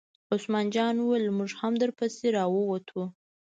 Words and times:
عثمان 0.33 0.65
جان 0.75 0.95
وویل: 0.99 1.25
موږ 1.37 1.51
هم 1.61 1.73
در 1.81 1.91
پسې 1.99 2.27
را 2.35 2.43
ووتو. 2.49 3.01